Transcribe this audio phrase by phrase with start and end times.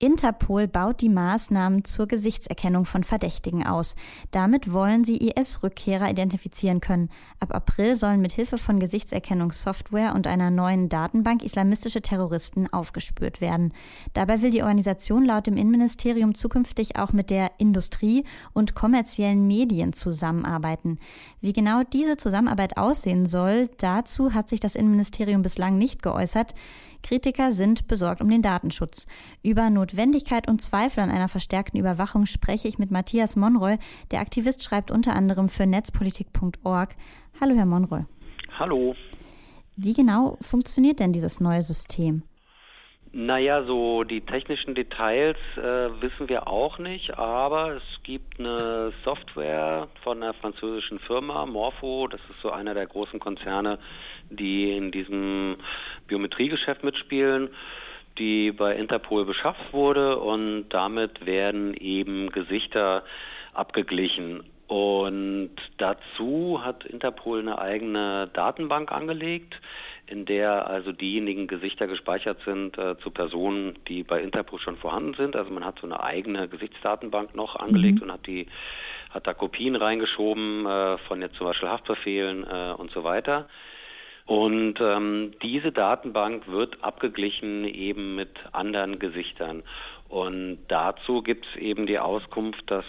[0.00, 3.96] Interpol baut die Maßnahmen zur Gesichtserkennung von Verdächtigen aus.
[4.30, 7.10] Damit wollen sie IS-Rückkehrer identifizieren können.
[7.40, 13.74] Ab April sollen mit Hilfe von Gesichtserkennungssoftware und einer neuen Datenbank islamistische Terroristen aufgespürt werden.
[14.12, 18.22] Dabei will die Organisation laut dem Innenministerium zukünftig auch mit der Industrie
[18.52, 21.00] und kommerziellen Medien zusammenarbeiten.
[21.40, 26.54] Wie genau diese Zusammenarbeit aussehen soll, dazu hat sich das Innenministerium bislang nicht geäußert.
[27.02, 29.06] Kritiker sind besorgt um den Datenschutz.
[29.42, 33.78] Über Notwendigkeit und Zweifel an einer verstärkten Überwachung spreche ich mit Matthias Monroy.
[34.10, 36.90] Der Aktivist schreibt unter anderem für netzpolitik.org.
[37.40, 38.02] Hallo, Herr Monroy.
[38.58, 38.94] Hallo.
[39.76, 42.22] Wie genau funktioniert denn dieses neue System?
[43.12, 49.88] Naja, so die technischen Details äh, wissen wir auch nicht, aber es gibt eine Software
[50.02, 53.78] von einer französischen Firma, Morpho, das ist so einer der großen Konzerne,
[54.28, 55.56] die in diesem
[56.06, 57.48] Biometriegeschäft mitspielen,
[58.18, 63.04] die bei Interpol beschafft wurde und damit werden eben Gesichter
[63.54, 64.44] abgeglichen.
[64.66, 69.58] Und dazu hat Interpol eine eigene Datenbank angelegt,
[70.06, 75.14] in der also diejenigen Gesichter gespeichert sind äh, zu Personen, die bei Interpol schon vorhanden
[75.14, 75.36] sind.
[75.36, 78.04] Also man hat so eine eigene Gesichtsdatenbank noch angelegt mhm.
[78.04, 78.46] und hat die
[79.10, 83.48] hat da Kopien reingeschoben äh, von jetzt zum Beispiel Haftbefehlen äh, und so weiter.
[84.28, 89.62] Und ähm, diese Datenbank wird abgeglichen eben mit anderen Gesichtern.
[90.10, 92.84] Und dazu gibt es eben die Auskunft, dass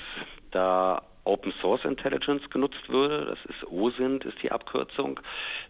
[0.51, 3.25] da Open Source Intelligence genutzt würde.
[3.25, 5.21] Das ist OSINT, ist die Abkürzung.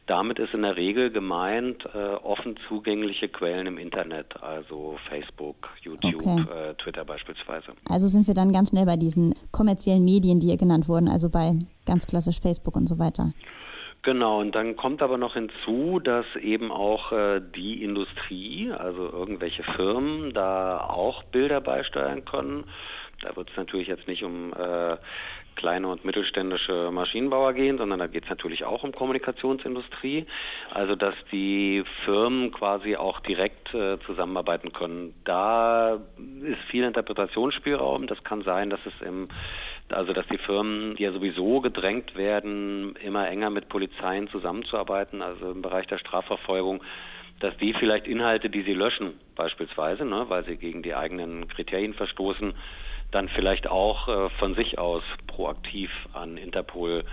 [0.08, 6.16] Damit ist in der Regel gemeint äh, offen zugängliche Quellen im Internet, also Facebook, YouTube,
[6.16, 6.46] okay.
[6.52, 7.74] äh, Twitter beispielsweise.
[7.88, 11.30] Also sind wir dann ganz schnell bei diesen kommerziellen Medien, die hier genannt wurden, also
[11.30, 11.54] bei
[11.86, 13.34] ganz klassisch Facebook und so weiter.
[14.02, 19.64] Genau, und dann kommt aber noch hinzu, dass eben auch äh, die Industrie, also irgendwelche
[19.64, 22.64] Firmen, da auch Bilder beisteuern können.
[23.22, 24.96] Da wird es natürlich jetzt nicht um äh,
[25.60, 30.26] kleine und mittelständische Maschinenbauer gehen, sondern da geht es natürlich auch um Kommunikationsindustrie.
[30.72, 35.14] Also dass die Firmen quasi auch direkt äh, zusammenarbeiten können.
[35.26, 35.96] Da
[36.42, 38.08] ist viel Interpretationsspielraum.
[38.08, 39.28] Das kann sein, dass es im
[39.94, 45.52] also dass die Firmen, die ja sowieso gedrängt werden, immer enger mit Polizeien zusammenzuarbeiten, also
[45.52, 46.84] im Bereich der Strafverfolgung,
[47.40, 51.94] dass die vielleicht Inhalte, die sie löschen, beispielsweise, ne, weil sie gegen die eigenen Kriterien
[51.94, 52.54] verstoßen,
[53.12, 57.04] dann vielleicht auch äh, von sich aus proaktiv an Interpol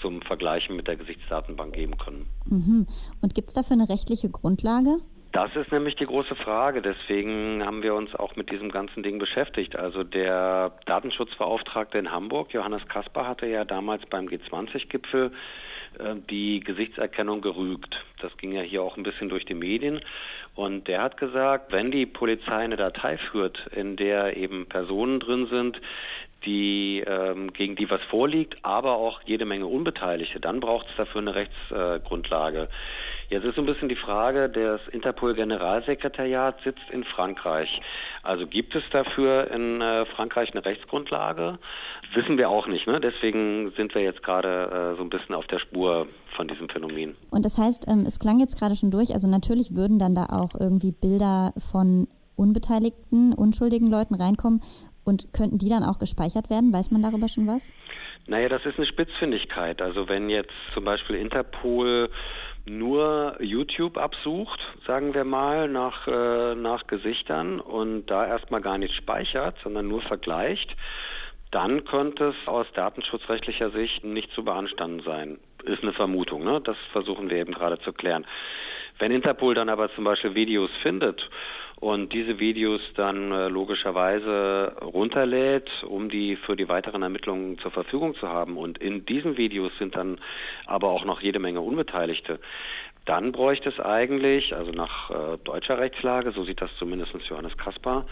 [0.00, 2.26] zum Vergleichen mit der Gesichtsdatenbank geben können.
[2.46, 2.86] Mhm.
[3.20, 4.98] Und gibt es dafür eine rechtliche Grundlage?
[5.32, 6.80] Das ist nämlich die große Frage.
[6.80, 9.76] Deswegen haben wir uns auch mit diesem ganzen Ding beschäftigt.
[9.76, 15.32] Also der Datenschutzbeauftragte in Hamburg, Johannes Kasper, hatte ja damals beim G20-Gipfel
[15.98, 18.02] äh, die Gesichtserkennung gerügt.
[18.20, 20.00] Das ging ja hier auch ein bisschen durch die Medien.
[20.54, 25.46] Und der hat gesagt, wenn die Polizei eine Datei führt, in der eben Personen drin
[25.50, 25.80] sind,
[26.44, 31.20] die, ähm, gegen die was vorliegt, aber auch jede Menge Unbeteiligte, dann braucht es dafür
[31.20, 32.62] eine Rechtsgrundlage.
[32.62, 32.68] Äh,
[33.30, 37.82] Jetzt ist so ein bisschen die Frage, das Interpol-Generalsekretariat sitzt in Frankreich.
[38.22, 41.58] Also gibt es dafür in äh, Frankreich eine Rechtsgrundlage?
[42.14, 42.86] Wissen wir auch nicht.
[42.86, 43.00] Ne?
[43.00, 46.06] Deswegen sind wir jetzt gerade äh, so ein bisschen auf der Spur
[46.36, 47.16] von diesem Phänomen.
[47.30, 50.26] Und das heißt, ähm, es klang jetzt gerade schon durch, also natürlich würden dann da
[50.30, 54.62] auch irgendwie Bilder von unbeteiligten, unschuldigen Leuten reinkommen.
[55.08, 56.70] Und könnten die dann auch gespeichert werden?
[56.70, 57.72] Weiß man darüber schon was?
[58.26, 59.80] Naja, das ist eine Spitzfindigkeit.
[59.80, 62.10] Also wenn jetzt zum Beispiel Interpol
[62.66, 68.92] nur YouTube absucht, sagen wir mal, nach, äh, nach Gesichtern und da erstmal gar nicht
[68.92, 70.76] speichert, sondern nur vergleicht,
[71.52, 75.38] dann könnte es aus datenschutzrechtlicher Sicht nicht zu beanstanden sein.
[75.64, 76.60] Ist eine Vermutung, ne?
[76.62, 78.26] das versuchen wir eben gerade zu klären.
[78.98, 81.30] Wenn Interpol dann aber zum Beispiel Videos findet
[81.76, 88.16] und diese Videos dann äh, logischerweise runterlädt, um die für die weiteren Ermittlungen zur Verfügung
[88.16, 90.18] zu haben und in diesen Videos sind dann
[90.66, 92.40] aber auch noch jede Menge Unbeteiligte,
[93.04, 98.04] dann bräuchte es eigentlich, also nach äh, deutscher Rechtslage, so sieht das zumindest Johannes Kaspar,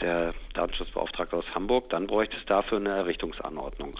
[0.00, 3.92] der Datenschutzbeauftragte aus Hamburg, dann bräuchte es dafür eine Errichtungsanordnung.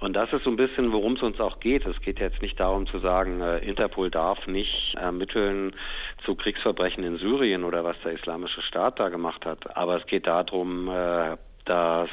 [0.00, 1.86] Und das ist so ein bisschen, worum es uns auch geht.
[1.86, 5.76] Es geht jetzt nicht darum zu sagen, äh, Interpol darf nicht ermitteln
[6.24, 9.76] zu Kriegsverbrechen in Syrien oder was der Islamische Staat da gemacht hat.
[9.76, 11.36] Aber es geht darum, äh,
[11.70, 12.10] dass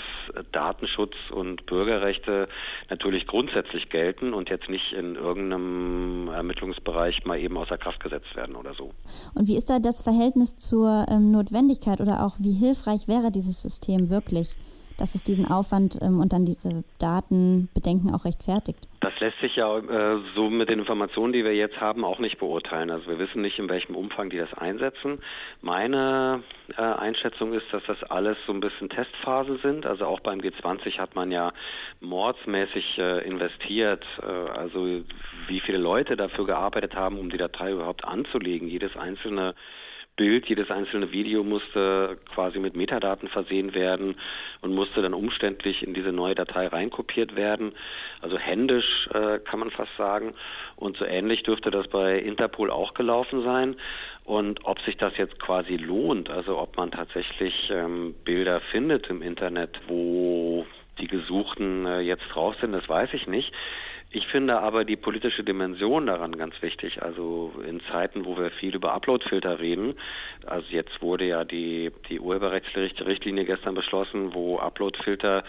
[0.52, 2.48] Datenschutz und Bürgerrechte
[2.92, 8.56] natürlich grundsätzlich gelten und jetzt nicht in irgendeinem Ermittlungsbereich mal eben außer Kraft gesetzt werden
[8.56, 8.92] oder so.
[9.34, 13.64] Und wie ist da das Verhältnis zur ähm, Notwendigkeit oder auch wie hilfreich wäre dieses
[13.64, 14.56] System wirklich?
[14.98, 18.88] Dass es diesen Aufwand ähm, und dann diese Datenbedenken auch rechtfertigt?
[19.00, 22.40] Das lässt sich ja äh, so mit den Informationen, die wir jetzt haben, auch nicht
[22.40, 22.90] beurteilen.
[22.90, 25.20] Also wir wissen nicht, in welchem Umfang die das einsetzen.
[25.62, 26.44] Meine
[26.76, 29.86] äh, Einschätzung ist, dass das alles so ein bisschen Testphase sind.
[29.86, 31.54] Also auch beim G20 hat man ja
[32.00, 34.04] mordsmäßig äh, investiert.
[34.22, 35.04] Äh, also
[35.48, 38.68] wie viele Leute dafür gearbeitet haben, um die Datei überhaupt anzulegen.
[38.68, 39.54] Jedes einzelne
[40.18, 44.16] Bild, jedes einzelne Video musste quasi mit Metadaten versehen werden
[44.62, 47.74] und musste dann umständlich in diese neue Datei reinkopiert werden.
[48.20, 50.34] Also händisch äh, kann man fast sagen.
[50.76, 53.76] Und so ähnlich dürfte das bei Interpol auch gelaufen sein.
[54.26, 59.22] Und ob sich das jetzt quasi lohnt, also ob man tatsächlich ähm, Bilder findet im
[59.22, 60.66] Internet, wo
[61.00, 63.54] die Gesuchten äh, jetzt drauf sind, das weiß ich nicht.
[64.10, 67.04] Ich finde aber die politische Dimension daran ganz wichtig.
[67.04, 69.96] Also in Zeiten, wo wir viel über Uploadfilter reden,
[70.46, 75.44] also jetzt wurde ja die, die Urheberrechtsrichtlinie gestern beschlossen, wo Uploadfilter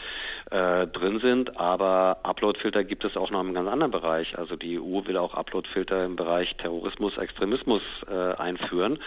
[0.51, 4.37] äh, drin sind, aber Uploadfilter gibt es auch noch im ganz anderen Bereich.
[4.37, 8.99] Also die EU will auch Uploadfilter im Bereich Terrorismus, Extremismus äh, einführen,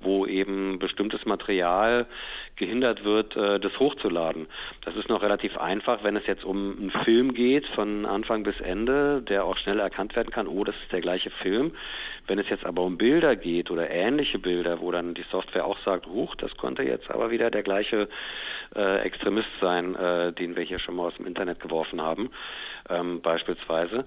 [0.00, 2.06] wo eben bestimmtes Material
[2.56, 4.48] gehindert wird, äh, das hochzuladen.
[4.84, 8.60] Das ist noch relativ einfach, wenn es jetzt um einen Film geht, von Anfang bis
[8.60, 11.72] Ende Ende, der auch schnell erkannt werden kann, oh, das ist der gleiche Film.
[12.26, 15.78] Wenn es jetzt aber um Bilder geht oder ähnliche Bilder, wo dann die Software auch
[15.84, 18.08] sagt, huch, das konnte jetzt aber wieder der gleiche
[18.74, 22.30] äh, Extremist sein, äh, den wir hier schon mal aus dem Internet geworfen haben,
[22.88, 24.06] ähm, beispielsweise.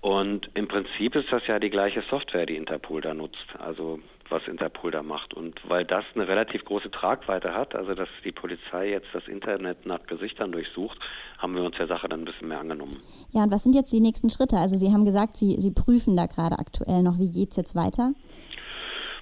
[0.00, 3.46] Und im Prinzip ist das ja die gleiche Software, die Interpol da nutzt.
[3.58, 3.98] Also
[4.30, 5.34] was Interpol da macht.
[5.34, 9.86] Und weil das eine relativ große Tragweite hat, also dass die Polizei jetzt das Internet
[9.86, 10.98] nach Gesichtern durchsucht,
[11.38, 12.96] haben wir uns der Sache dann ein bisschen mehr angenommen.
[13.32, 14.56] Ja, und was sind jetzt die nächsten Schritte?
[14.56, 17.18] Also Sie haben gesagt, Sie, Sie prüfen da gerade aktuell noch.
[17.18, 18.12] Wie geht es jetzt weiter?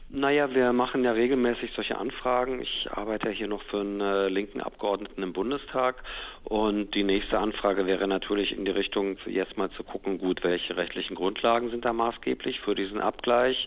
[0.09, 2.63] Naja, wir machen ja regelmäßig solche Anfragen.
[2.63, 5.97] Ich arbeite ja hier noch für einen äh, linken Abgeordneten im Bundestag
[6.45, 10.77] und die nächste Anfrage wäre natürlich in die Richtung, jetzt mal zu gucken, gut, welche
[10.77, 13.67] rechtlichen Grundlagen sind da maßgeblich für diesen Abgleich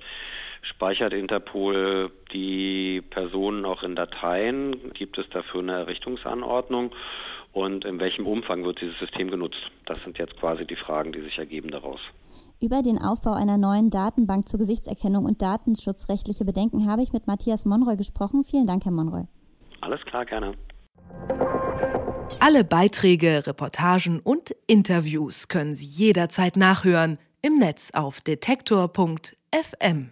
[0.61, 4.93] speichert Interpol die Personen auch in Dateien?
[4.93, 6.91] Gibt es dafür eine Errichtungsanordnung?
[7.51, 9.59] Und in welchem Umfang wird dieses System genutzt?
[9.85, 11.99] Das sind jetzt quasi die Fragen, die sich ergeben daraus.
[12.61, 17.65] Über den Aufbau einer neuen Datenbank zur Gesichtserkennung und datenschutzrechtliche Bedenken habe ich mit Matthias
[17.65, 18.43] Monroy gesprochen.
[18.43, 19.23] Vielen Dank, Herr Monroy.
[19.81, 20.53] Alles klar, gerne.
[22.39, 30.11] Alle Beiträge, Reportagen und Interviews können Sie jederzeit nachhören im Netz auf detektor.fm.